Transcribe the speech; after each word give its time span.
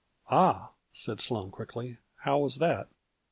"Ah," 0.41 0.71
said 0.91 1.21
Sloane 1.21 1.51
quickly," 1.51 1.99
how 2.23 2.39
was 2.39 2.55
that 2.55 2.89